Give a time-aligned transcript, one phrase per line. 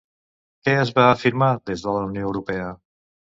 [0.67, 2.73] Què es va afirmar des de la Unió Europea?